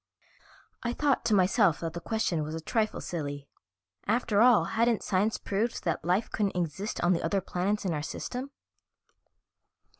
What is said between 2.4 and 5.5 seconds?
was a trifle silly; after all, hadn't science